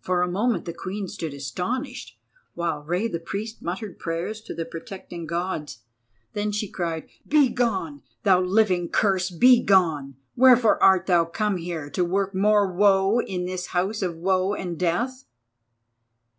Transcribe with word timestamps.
For 0.00 0.22
a 0.22 0.26
moment 0.30 0.64
the 0.64 0.72
Queen 0.72 1.06
stood 1.06 1.34
astonished, 1.34 2.18
while 2.54 2.80
Rei 2.80 3.08
the 3.08 3.20
Priest 3.20 3.60
muttered 3.60 3.98
prayers 3.98 4.40
to 4.40 4.54
the 4.54 4.64
protecting 4.64 5.26
Gods. 5.26 5.80
Then 6.32 6.50
she 6.50 6.66
cried: 6.66 7.10
"Begone, 7.28 8.00
thou 8.22 8.40
living 8.40 8.88
curse, 8.88 9.28
begone! 9.30 10.16
Wherefore 10.34 10.82
art 10.82 11.04
thou 11.04 11.26
come 11.26 11.58
here 11.58 11.90
to 11.90 12.06
work 12.06 12.34
more 12.34 12.72
woe 12.72 13.20
in 13.20 13.44
this 13.44 13.66
house 13.76 14.00
of 14.00 14.16
woe 14.16 14.54
and 14.54 14.78
death?" 14.78 15.26